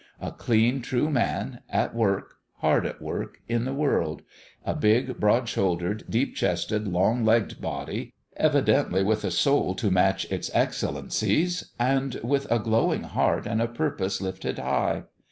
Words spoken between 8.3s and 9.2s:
evidently